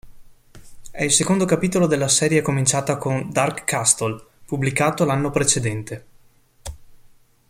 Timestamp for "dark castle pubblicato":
3.31-5.05